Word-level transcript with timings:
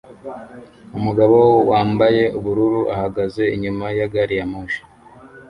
Umugabo 0.97 1.37
wambaye 1.69 2.23
ubururu 2.37 2.81
ahagaze 2.95 3.43
inyuma 3.55 3.85
ya 3.97 4.07
gari 4.13 4.35
ya 4.39 4.45
moshi 4.51 4.81